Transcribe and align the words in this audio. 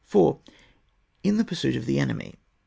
Inthepurstdt 1.23 1.77
of 1.77 1.85
the 1.85 1.99
enemy. 1.99 2.33